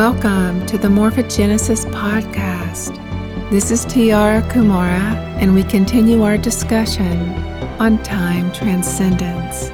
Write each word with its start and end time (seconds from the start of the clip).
Welcome 0.00 0.64
to 0.64 0.78
the 0.78 0.88
Morphogenesis 0.88 1.84
Podcast. 1.92 2.96
This 3.50 3.70
is 3.70 3.84
Tiara 3.84 4.40
Kumara, 4.48 5.14
and 5.42 5.54
we 5.54 5.62
continue 5.62 6.22
our 6.22 6.38
discussion 6.38 7.34
on 7.78 8.02
time 8.02 8.50
transcendence. 8.52 9.68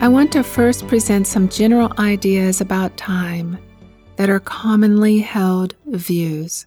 I 0.00 0.08
want 0.08 0.32
to 0.32 0.42
first 0.42 0.88
present 0.88 1.28
some 1.28 1.48
general 1.48 1.92
ideas 2.00 2.60
about 2.60 2.96
time 2.96 3.56
that 4.16 4.28
are 4.28 4.40
commonly 4.40 5.20
held 5.20 5.76
views. 5.86 6.66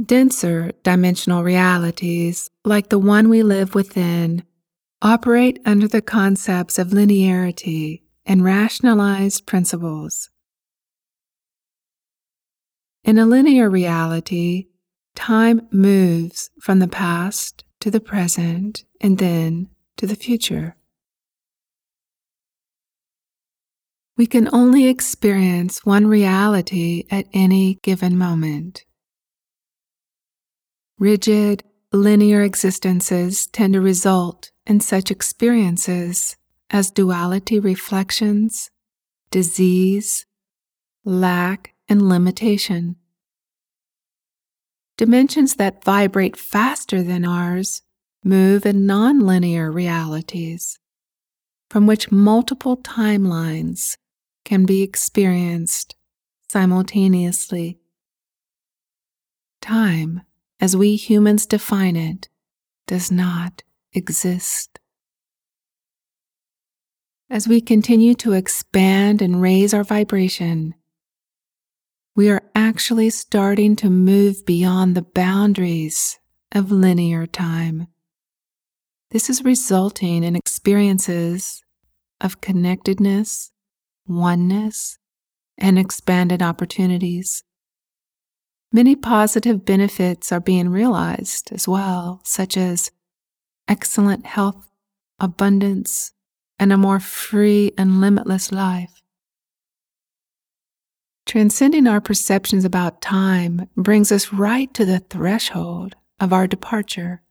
Denser 0.00 0.70
dimensional 0.84 1.42
realities, 1.42 2.50
like 2.64 2.90
the 2.90 3.00
one 3.00 3.28
we 3.28 3.42
live 3.42 3.74
within, 3.74 4.44
operate 5.04 5.60
under 5.66 5.86
the 5.86 6.00
concepts 6.00 6.78
of 6.78 6.88
linearity 6.88 8.00
and 8.24 8.42
rationalized 8.42 9.46
principles. 9.46 10.30
In 13.04 13.18
a 13.18 13.26
linear 13.26 13.68
reality, 13.68 14.68
time 15.14 15.68
moves 15.70 16.48
from 16.58 16.78
the 16.78 16.88
past 16.88 17.64
to 17.80 17.90
the 17.90 18.00
present 18.00 18.84
and 18.98 19.18
then 19.18 19.68
to 19.98 20.06
the 20.06 20.16
future. 20.16 20.74
We 24.16 24.26
can 24.26 24.48
only 24.54 24.86
experience 24.86 25.84
one 25.84 26.06
reality 26.06 27.04
at 27.10 27.26
any 27.34 27.74
given 27.82 28.16
moment. 28.16 28.86
Rigid, 30.98 31.62
linear 31.92 32.40
existences 32.40 33.46
tend 33.48 33.74
to 33.74 33.82
result 33.82 34.50
in 34.66 34.80
such 34.80 35.10
experiences 35.10 36.36
as 36.70 36.90
duality 36.90 37.60
reflections, 37.60 38.70
disease, 39.30 40.26
lack, 41.04 41.74
and 41.88 42.08
limitation. 42.08 42.96
Dimensions 44.96 45.56
that 45.56 45.84
vibrate 45.84 46.36
faster 46.36 47.02
than 47.02 47.24
ours 47.24 47.82
move 48.22 48.64
in 48.64 48.86
nonlinear 48.86 49.72
realities, 49.72 50.78
from 51.68 51.86
which 51.86 52.10
multiple 52.10 52.76
timelines 52.76 53.96
can 54.44 54.64
be 54.64 54.82
experienced 54.82 55.96
simultaneously. 56.48 57.78
Time, 59.60 60.22
as 60.60 60.76
we 60.76 60.96
humans 60.96 61.46
define 61.46 61.96
it, 61.96 62.28
does 62.86 63.10
not 63.10 63.62
exist. 63.94 64.78
As 67.30 67.48
we 67.48 67.60
continue 67.60 68.14
to 68.16 68.32
expand 68.32 69.22
and 69.22 69.40
raise 69.40 69.72
our 69.72 69.84
vibration, 69.84 70.74
we 72.14 72.30
are 72.30 72.42
actually 72.54 73.10
starting 73.10 73.74
to 73.76 73.90
move 73.90 74.44
beyond 74.46 74.94
the 74.94 75.02
boundaries 75.02 76.18
of 76.52 76.70
linear 76.70 77.26
time. 77.26 77.88
This 79.10 79.28
is 79.30 79.44
resulting 79.44 80.22
in 80.22 80.36
experiences 80.36 81.64
of 82.20 82.40
connectedness, 82.40 83.50
oneness, 84.06 84.98
and 85.58 85.78
expanded 85.78 86.42
opportunities. 86.42 87.42
Many 88.72 88.96
positive 88.96 89.64
benefits 89.64 90.32
are 90.32 90.40
being 90.40 90.68
realized 90.68 91.52
as 91.52 91.68
well, 91.68 92.20
such 92.24 92.56
as 92.56 92.90
excellent 93.68 94.26
health, 94.26 94.70
abundance, 95.18 96.12
and 96.58 96.72
a 96.72 96.78
more 96.78 97.00
free 97.00 97.72
and 97.76 98.00
limitless 98.00 98.52
life. 98.52 99.02
Transcending 101.26 101.86
our 101.86 102.00
perceptions 102.00 102.64
about 102.64 103.00
time 103.00 103.68
brings 103.76 104.12
us 104.12 104.32
right 104.32 104.72
to 104.74 104.84
the 104.84 105.00
threshold 105.00 105.96
of 106.20 106.32
our 106.32 106.46
departure 106.46 107.22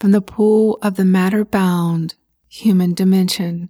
from 0.00 0.10
the 0.10 0.20
pool 0.20 0.78
of 0.82 0.96
the 0.96 1.04
matter 1.04 1.44
bound 1.44 2.14
human 2.48 2.94
dimension. 2.94 3.68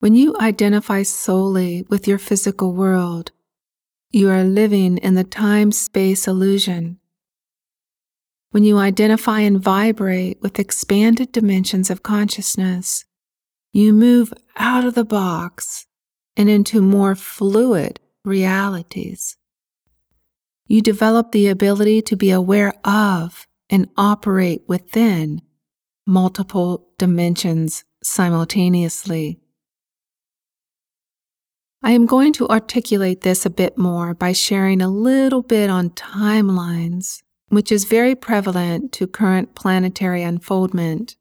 When 0.00 0.14
you 0.14 0.36
identify 0.38 1.02
solely 1.02 1.84
with 1.88 2.06
your 2.06 2.18
physical 2.18 2.72
world, 2.72 3.32
you 4.10 4.28
are 4.30 4.44
living 4.44 4.98
in 4.98 5.14
the 5.14 5.24
time 5.24 5.72
space 5.72 6.26
illusion 6.26 6.98
when 8.56 8.64
you 8.64 8.78
identify 8.78 9.40
and 9.40 9.60
vibrate 9.60 10.40
with 10.40 10.58
expanded 10.58 11.30
dimensions 11.30 11.90
of 11.90 12.02
consciousness, 12.02 13.04
you 13.70 13.92
move 13.92 14.32
out 14.56 14.82
of 14.86 14.94
the 14.94 15.04
box 15.04 15.84
and 16.38 16.48
into 16.48 16.80
more 16.80 17.14
fluid 17.14 18.00
realities. 18.24 19.36
You 20.66 20.80
develop 20.80 21.32
the 21.32 21.48
ability 21.48 22.00
to 22.00 22.16
be 22.16 22.30
aware 22.30 22.72
of 22.82 23.46
and 23.68 23.90
operate 23.94 24.62
within 24.66 25.42
multiple 26.06 26.88
dimensions 26.96 27.84
simultaneously. 28.02 29.38
I 31.82 31.90
am 31.90 32.06
going 32.06 32.32
to 32.32 32.48
articulate 32.48 33.20
this 33.20 33.44
a 33.44 33.50
bit 33.50 33.76
more 33.76 34.14
by 34.14 34.32
sharing 34.32 34.80
a 34.80 34.88
little 34.88 35.42
bit 35.42 35.68
on 35.68 35.90
timelines 35.90 37.20
which 37.48 37.70
is 37.70 37.84
very 37.84 38.14
prevalent 38.14 38.92
to 38.92 39.06
current 39.06 39.54
planetary 39.54 40.22
unfoldment. 40.22 41.16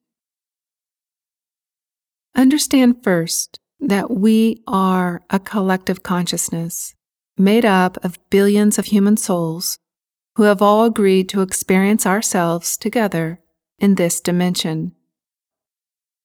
Understand 2.35 3.03
first 3.03 3.59
that 3.79 4.11
we 4.11 4.61
are 4.67 5.21
a 5.29 5.39
collective 5.39 6.03
consciousness 6.03 6.95
made 7.37 7.65
up 7.65 7.97
of 8.03 8.19
billions 8.29 8.79
of 8.79 8.85
human 8.85 9.17
souls 9.17 9.77
who 10.35 10.43
have 10.43 10.61
all 10.61 10.85
agreed 10.85 11.29
to 11.29 11.41
experience 11.41 12.05
ourselves 12.05 12.77
together 12.77 13.39
in 13.79 13.95
this 13.95 14.19
dimension. 14.19 14.93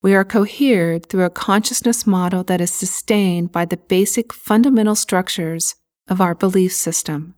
We 0.02 0.14
are 0.14 0.24
cohered 0.24 1.06
through 1.06 1.24
a 1.24 1.30
consciousness 1.30 2.06
model 2.06 2.42
that 2.44 2.60
is 2.60 2.72
sustained 2.72 3.52
by 3.52 3.66
the 3.66 3.76
basic 3.76 4.32
fundamental 4.32 4.94
structures 4.94 5.74
of 6.08 6.20
our 6.20 6.34
belief 6.34 6.72
system. 6.72 7.34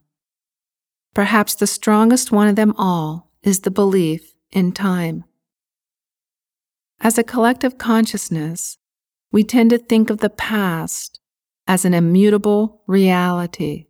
Perhaps 1.14 1.56
the 1.56 1.66
strongest 1.66 2.32
one 2.32 2.48
of 2.48 2.56
them 2.56 2.74
all 2.78 3.30
is 3.42 3.60
the 3.60 3.70
belief 3.70 4.34
in 4.50 4.72
time. 4.72 5.24
As 7.00 7.18
a 7.18 7.24
collective 7.24 7.76
consciousness, 7.78 8.78
we 9.30 9.44
tend 9.44 9.70
to 9.70 9.78
think 9.78 10.08
of 10.08 10.18
the 10.18 10.30
past 10.30 11.20
as 11.66 11.84
an 11.84 11.94
immutable 11.94 12.82
reality. 12.86 13.86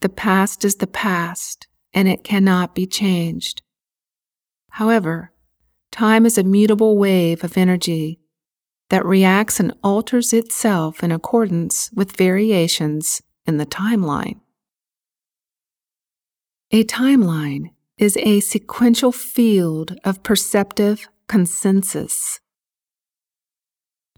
The 0.00 0.08
past 0.08 0.64
is 0.64 0.76
the 0.76 0.86
past, 0.86 1.66
and 1.92 2.08
it 2.08 2.24
cannot 2.24 2.74
be 2.74 2.86
changed. 2.86 3.62
However, 4.70 5.32
time 5.90 6.26
is 6.26 6.36
a 6.36 6.44
mutable 6.44 6.98
wave 6.98 7.42
of 7.42 7.56
energy 7.56 8.20
that 8.90 9.04
reacts 9.04 9.58
and 9.58 9.74
alters 9.82 10.32
itself 10.32 11.02
in 11.02 11.12
accordance 11.12 11.90
with 11.92 12.16
variations 12.16 13.22
in 13.46 13.56
the 13.56 13.66
timeline. 13.66 14.40
A 16.70 16.84
timeline 16.84 17.70
is 17.96 18.18
a 18.18 18.40
sequential 18.40 19.10
field 19.10 19.96
of 20.04 20.22
perceptive 20.22 21.08
consensus. 21.26 22.40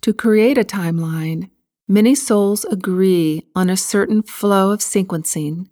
To 0.01 0.13
create 0.13 0.59
a 0.59 0.65
timeline, 0.65 1.51
many 1.87 2.17
souls 2.17 2.65
agree 2.65 3.47
on 3.55 3.71
a 3.71 3.77
certain 3.77 4.25
flow 4.25 4.73
of 4.73 4.81
sequencing 4.81 5.69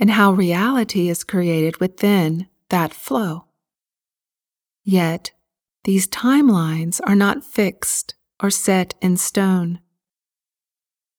and 0.00 0.12
how 0.12 0.32
reality 0.32 1.10
is 1.10 1.22
created 1.22 1.80
within 1.80 2.48
that 2.70 2.94
flow. 2.94 3.44
Yet, 4.84 5.32
these 5.84 6.08
timelines 6.08 6.98
are 7.06 7.14
not 7.14 7.44
fixed 7.44 8.14
or 8.42 8.48
set 8.48 8.94
in 9.02 9.18
stone. 9.18 9.80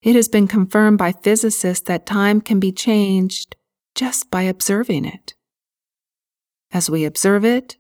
It 0.02 0.16
has 0.16 0.28
been 0.28 0.48
confirmed 0.48 0.98
by 0.98 1.12
physicists 1.12 1.86
that 1.86 2.08
time 2.08 2.42
can 2.42 2.60
be 2.60 2.72
changed 2.72 3.56
just 3.96 4.32
by 4.32 4.44
observing 4.44 5.06
it. 5.06 5.34
As 6.72 6.90
we 6.90 7.06
observe 7.06 7.46
it, 7.46 7.78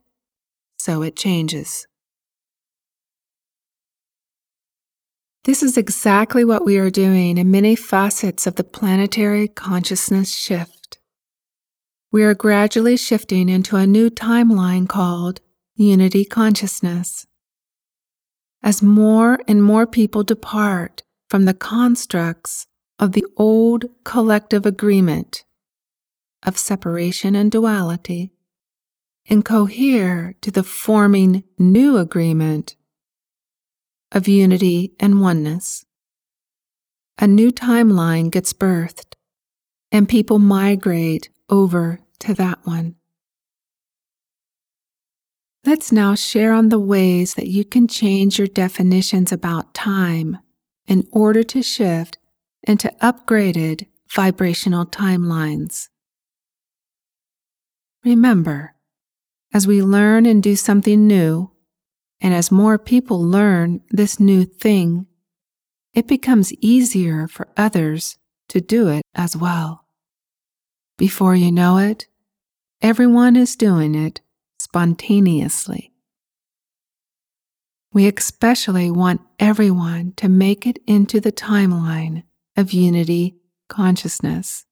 so 0.78 1.02
it 1.02 1.16
changes. 1.16 1.88
This 5.46 5.62
is 5.62 5.78
exactly 5.78 6.46
what 6.46 6.64
we 6.64 6.78
are 6.78 6.90
doing 6.90 7.38
in 7.38 7.52
many 7.52 7.76
facets 7.76 8.48
of 8.48 8.56
the 8.56 8.64
planetary 8.64 9.48
consciousness 9.48 10.34
shift. 10.34 11.00
We 12.12 12.24
are 12.24 12.36
gradually 12.36 12.96
shifting 12.96 13.50
into 13.50 13.76
a 13.76 13.88
new 13.88 14.10
timeline 14.10 14.88
called 14.88 15.42
Unity 15.76 16.24
Consciousness. 16.24 17.26
As 18.62 18.82
more 18.82 19.40
and 19.48 19.64
more 19.64 19.86
people 19.88 20.24
depart 20.24 21.04
from 21.28 21.46
the 21.46 21.54
constructs 21.54 22.68
of 23.00 23.12
the 23.12 23.26
old 23.36 23.86
collective 24.06 24.66
agreement 24.66 25.44
of 26.44 26.58
separation 26.58 27.36
and 27.36 27.52
duality, 27.52 28.32
and 29.30 29.46
cohere 29.46 30.36
to 30.42 30.52
the 30.52 30.64
forming 30.64 31.44
new 31.58 31.98
agreement 31.98 32.76
of 34.12 34.28
unity 34.28 34.94
and 35.00 35.22
oneness. 35.22 35.86
A 37.20 37.28
new 37.28 37.52
timeline 37.52 38.32
gets 38.32 38.54
birthed, 38.54 39.16
and 39.92 40.10
people 40.10 40.40
migrate 40.40 41.30
over 41.50 42.00
to 42.20 42.34
that 42.34 42.60
one. 42.64 42.96
Let's 45.66 45.92
now 45.94 46.16
share 46.16 46.52
on 46.52 46.70
the 46.70 46.80
ways 46.80 47.36
that 47.36 47.48
you 47.48 47.64
can 47.64 47.88
change 47.88 48.38
your 48.38 48.48
definitions 48.48 49.32
about 49.32 49.74
time 49.74 50.40
in 50.88 51.08
order 51.12 51.42
to 51.44 51.62
shift 51.64 52.18
into 52.64 52.94
upgraded 53.02 53.88
vibrational 54.10 54.86
timelines. 54.86 55.88
Remember, 58.04 58.76
as 59.54 59.66
we 59.66 59.82
learn 59.82 60.26
and 60.26 60.44
do 60.44 60.56
something 60.56 61.08
new, 61.08 61.52
and 62.20 62.34
as 62.34 62.52
more 62.52 62.78
people 62.78 63.22
learn 63.22 63.82
this 63.90 64.20
new 64.20 64.44
thing, 64.46 65.08
it 65.94 66.08
becomes 66.08 66.54
easier 66.54 67.28
for 67.28 67.48
others 67.56 68.18
to 68.50 68.60
do 68.60 68.90
it 68.90 69.04
as 69.16 69.38
well. 69.38 69.86
Before 70.98 71.36
you 71.36 71.52
know 71.52 71.78
it, 71.78 72.08
everyone 72.82 73.36
is 73.36 73.56
doing 73.56 73.96
it 73.96 74.22
spontaneously. 74.60 75.92
We 77.94 78.08
especially 78.08 78.90
want 78.90 79.22
everyone 79.40 80.14
to 80.18 80.28
make 80.28 80.66
it 80.66 80.80
into 80.88 81.20
the 81.20 81.32
timeline 81.32 82.24
of 82.58 82.74
unity 82.74 83.38
consciousness. 83.70 84.66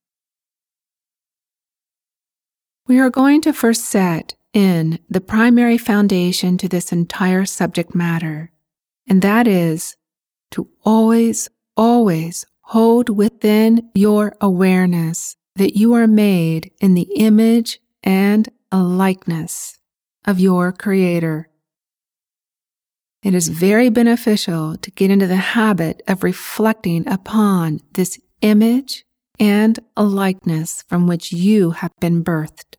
We 2.88 3.00
are 3.00 3.10
going 3.10 3.42
to 3.42 3.54
first 3.54 3.86
set 3.86 4.36
in 4.54 5.00
the 5.10 5.22
primary 5.22 5.78
foundation 5.78 6.57
to 6.57 6.68
this 6.68 6.92
entire 6.92 7.45
subject 7.45 7.95
matter, 7.95 8.51
and 9.07 9.22
that 9.22 9.48
is 9.48 9.95
to 10.51 10.68
always, 10.83 11.50
always 11.78 12.45
hold 12.62 13.10
within 13.10 13.89
your 13.94 14.36
awareness 14.42 15.36
that 15.56 15.78
you 15.78 15.94
are 15.94 16.07
made 16.07 16.72
in 16.80 16.94
the 16.94 17.10
image 17.16 17.80
and 18.04 18.50
a 18.72 18.81
likeness 18.81 19.80
of 20.25 20.39
your 20.39 20.72
Creator. 20.72 21.50
It 23.24 23.36
is 23.36 23.50
very 23.50 23.89
beneficial 23.89 24.77
to 24.77 24.92
get 24.92 25.12
into 25.12 25.27
the 25.27 25.36
habit 25.36 26.01
of 26.07 26.24
reflecting 26.24 27.07
upon 27.07 27.81
this 27.94 28.19
image 28.42 29.06
and 29.41 29.79
a 29.97 30.03
likeness 30.03 30.83
from 30.88 31.07
which 31.07 31.33
you 31.33 31.71
have 31.71 31.91
been 31.99 32.23
birthed. 32.23 32.75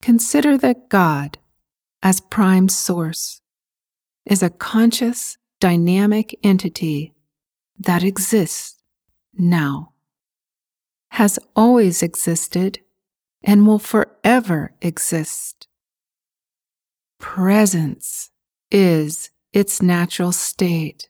Consider 0.00 0.56
that 0.58 0.88
God, 0.88 1.38
as 2.00 2.20
prime 2.20 2.68
source, 2.68 3.42
is 4.24 4.44
a 4.44 4.48
conscious, 4.48 5.36
dynamic 5.58 6.38
entity 6.44 7.12
that 7.80 8.04
exists 8.04 8.80
now, 9.34 9.92
has 11.10 11.40
always 11.56 12.00
existed, 12.00 12.78
and 13.42 13.66
will 13.66 13.80
forever 13.80 14.72
exist. 14.80 15.66
Presence 17.18 18.30
is 18.70 19.30
its 19.52 19.82
natural 19.82 20.30
state, 20.30 21.08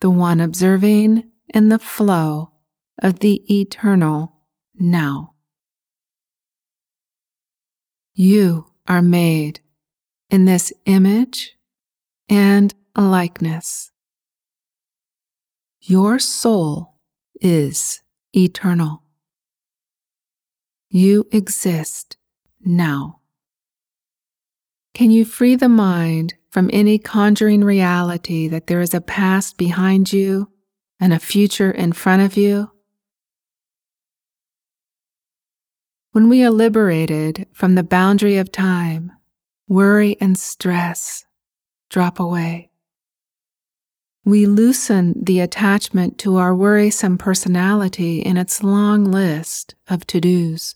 the 0.00 0.08
one 0.08 0.40
observing 0.40 1.24
in 1.52 1.68
the 1.68 1.78
flow 1.78 2.50
of 3.02 3.20
the 3.20 3.42
eternal 3.60 4.32
now. 4.74 5.34
You 8.14 8.66
are 8.86 9.02
made 9.02 9.60
in 10.30 10.44
this 10.44 10.72
image 10.86 11.56
and 12.28 12.74
likeness. 12.96 13.90
Your 15.80 16.18
soul 16.18 16.96
is 17.40 18.02
eternal. 18.34 19.02
You 20.90 21.26
exist 21.30 22.16
now. 22.60 23.20
Can 24.94 25.10
you 25.10 25.24
free 25.24 25.54
the 25.54 25.68
mind 25.68 26.34
from 26.50 26.70
any 26.72 26.98
conjuring 26.98 27.62
reality 27.62 28.48
that 28.48 28.66
there 28.66 28.80
is 28.80 28.94
a 28.94 29.00
past 29.00 29.56
behind 29.56 30.12
you 30.12 30.50
and 31.00 31.12
a 31.12 31.18
future 31.18 31.70
in 31.70 31.92
front 31.92 32.22
of 32.22 32.36
you? 32.36 32.70
When 36.12 36.28
we 36.28 36.42
are 36.42 36.50
liberated 36.50 37.46
from 37.52 37.74
the 37.74 37.82
boundary 37.82 38.38
of 38.38 38.50
time, 38.50 39.12
worry 39.68 40.16
and 40.20 40.38
stress 40.38 41.24
drop 41.90 42.18
away. 42.18 42.70
We 44.24 44.46
loosen 44.46 45.14
the 45.22 45.40
attachment 45.40 46.18
to 46.18 46.36
our 46.36 46.54
worrisome 46.54 47.18
personality 47.18 48.20
in 48.20 48.36
its 48.36 48.62
long 48.62 49.04
list 49.04 49.74
of 49.88 50.06
to 50.08 50.20
dos. 50.20 50.74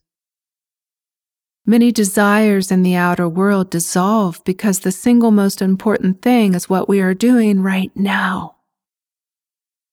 Many 1.66 1.92
desires 1.92 2.72
in 2.72 2.82
the 2.82 2.96
outer 2.96 3.28
world 3.28 3.70
dissolve 3.70 4.42
because 4.44 4.80
the 4.80 4.90
single 4.90 5.30
most 5.30 5.62
important 5.62 6.22
thing 6.22 6.54
is 6.54 6.68
what 6.68 6.88
we 6.88 7.00
are 7.00 7.14
doing 7.14 7.60
right 7.60 7.92
now. 7.94 8.56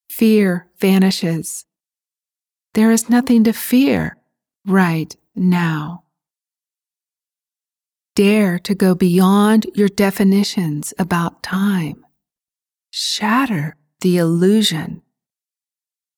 Fear 0.09 0.67
vanishes. 0.79 1.65
There 2.73 2.91
is 2.91 3.09
nothing 3.09 3.43
to 3.45 3.53
fear 3.53 4.17
right 4.65 5.15
now. 5.35 6.03
Dare 8.15 8.59
to 8.59 8.75
go 8.75 8.95
beyond 8.95 9.67
your 9.75 9.87
definitions 9.87 10.93
about 10.99 11.41
time. 11.41 12.05
Shatter 12.91 13.77
the 14.01 14.17
illusion. 14.17 15.03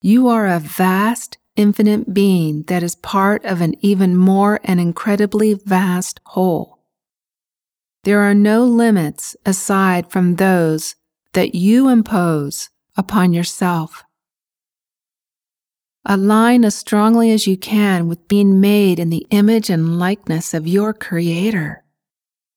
You 0.01 0.27
are 0.29 0.47
a 0.47 0.59
vast, 0.59 1.37
infinite 1.55 2.13
being 2.13 2.63
that 2.63 2.81
is 2.81 2.95
part 2.95 3.43
of 3.45 3.61
an 3.61 3.75
even 3.81 4.15
more 4.15 4.59
and 4.63 4.79
incredibly 4.79 5.53
vast 5.53 6.19
whole. 6.25 6.79
There 8.03 8.21
are 8.21 8.33
no 8.33 8.63
limits 8.63 9.35
aside 9.45 10.09
from 10.09 10.37
those 10.37 10.95
that 11.33 11.53
you 11.53 11.87
impose 11.87 12.69
upon 12.97 13.33
yourself. 13.33 14.03
Align 16.05 16.65
as 16.65 16.75
strongly 16.75 17.31
as 17.31 17.45
you 17.45 17.57
can 17.57 18.07
with 18.07 18.27
being 18.27 18.59
made 18.59 18.97
in 18.97 19.09
the 19.09 19.27
image 19.29 19.69
and 19.69 19.99
likeness 19.99 20.53
of 20.53 20.67
your 20.67 20.93
Creator, 20.93 21.83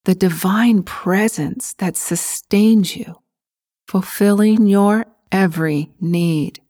the 0.05 0.15
divine 0.15 0.83
presence 0.83 1.75
that 1.75 1.97
sustains 1.97 2.97
you, 2.97 3.17
fulfilling 3.87 4.67
your 4.67 5.07
every 5.31 5.93
need. 6.01 6.61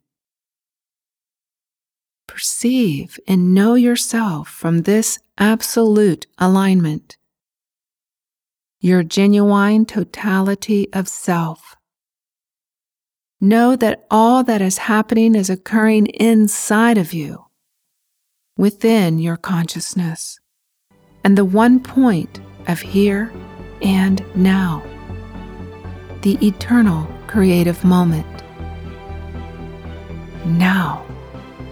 Perceive 2.26 3.20
and 3.28 3.54
know 3.54 3.74
yourself 3.74 4.48
from 4.48 4.82
this 4.82 5.20
absolute 5.38 6.26
alignment, 6.38 7.16
your 8.80 9.04
genuine 9.04 9.86
totality 9.86 10.92
of 10.92 11.06
self 11.06 11.76
Know 13.40 13.76
that 13.76 14.06
all 14.10 14.44
that 14.44 14.62
is 14.62 14.78
happening 14.78 15.34
is 15.34 15.50
occurring 15.50 16.06
inside 16.06 16.96
of 16.96 17.12
you, 17.12 17.44
within 18.56 19.18
your 19.18 19.36
consciousness, 19.36 20.38
and 21.24 21.36
the 21.36 21.44
one 21.44 21.80
point 21.80 22.40
of 22.68 22.80
here 22.80 23.32
and 23.82 24.24
now, 24.36 24.82
the 26.22 26.38
eternal 26.46 27.06
creative 27.26 27.84
moment. 27.84 28.26
Now 30.46 31.04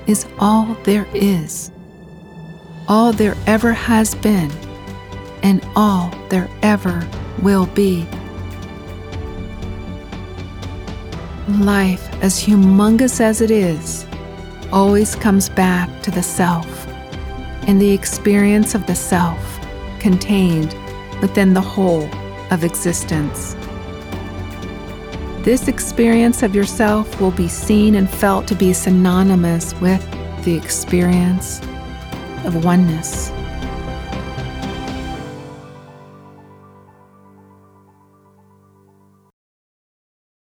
is 0.06 0.26
all 0.38 0.76
there 0.82 1.06
is, 1.14 1.70
all 2.88 3.12
there 3.12 3.36
ever 3.46 3.72
has 3.72 4.14
been, 4.16 4.50
and 5.42 5.64
all 5.76 6.10
there 6.28 6.50
ever 6.62 7.08
will 7.40 7.66
be. 7.66 8.06
Life, 11.48 12.08
as 12.22 12.40
humongous 12.40 13.20
as 13.20 13.40
it 13.40 13.50
is, 13.50 14.06
always 14.70 15.16
comes 15.16 15.48
back 15.48 15.90
to 16.02 16.12
the 16.12 16.22
self 16.22 16.86
and 17.66 17.80
the 17.80 17.90
experience 17.90 18.76
of 18.76 18.86
the 18.86 18.94
self 18.94 19.58
contained 19.98 20.72
within 21.20 21.52
the 21.52 21.60
whole 21.60 22.08
of 22.52 22.62
existence. 22.62 23.56
This 25.44 25.66
experience 25.66 26.44
of 26.44 26.54
yourself 26.54 27.20
will 27.20 27.32
be 27.32 27.48
seen 27.48 27.96
and 27.96 28.08
felt 28.08 28.46
to 28.46 28.54
be 28.54 28.72
synonymous 28.72 29.74
with 29.80 30.00
the 30.44 30.54
experience 30.54 31.60
of 32.44 32.64
oneness. 32.64 33.32